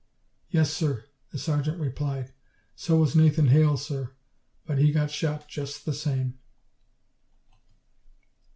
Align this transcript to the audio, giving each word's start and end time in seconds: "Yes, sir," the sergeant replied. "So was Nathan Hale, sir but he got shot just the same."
"Yes, 0.49 0.71
sir," 0.73 1.05
the 1.29 1.37
sergeant 1.37 1.79
replied. 1.79 2.33
"So 2.75 2.97
was 2.97 3.15
Nathan 3.15 3.49
Hale, 3.49 3.77
sir 3.77 4.13
but 4.65 4.79
he 4.79 4.91
got 4.91 5.11
shot 5.11 5.47
just 5.47 5.85
the 5.85 5.93
same." 5.93 6.39